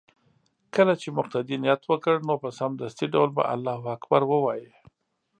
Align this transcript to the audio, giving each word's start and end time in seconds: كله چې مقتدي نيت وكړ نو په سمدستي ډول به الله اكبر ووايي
كله 0.73 0.93
چې 1.01 1.15
مقتدي 1.17 1.55
نيت 1.63 1.81
وكړ 1.87 2.15
نو 2.27 2.33
په 2.43 2.49
سمدستي 2.59 3.05
ډول 3.13 3.29
به 3.37 3.43
الله 3.53 3.79
اكبر 3.95 4.21
ووايي 4.27 4.69